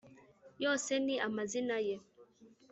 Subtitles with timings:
[0.63, 1.95] yose ni amazina ye